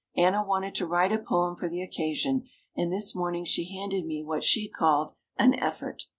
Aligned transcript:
Anna 0.17 0.43
wanted 0.43 0.73
to 0.73 0.87
write 0.87 1.11
a 1.11 1.19
poem 1.19 1.55
for 1.55 1.69
the 1.69 1.83
occasion 1.83 2.49
and 2.75 2.91
this 2.91 3.13
morning 3.13 3.45
she 3.45 3.77
handed 3.77 4.03
me 4.03 4.23
what 4.23 4.43
she 4.43 4.67
called 4.67 5.13
"An 5.37 5.53
effort." 5.53 6.07